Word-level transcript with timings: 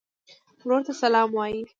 ورور 0.65 0.81
ته 0.87 0.93
سلام 1.01 1.29
وایې. 1.33 1.61